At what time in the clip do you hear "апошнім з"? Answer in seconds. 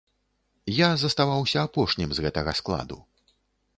1.67-2.25